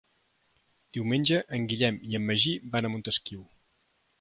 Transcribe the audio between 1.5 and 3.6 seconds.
en Guillem i en Magí van a Montesquiu.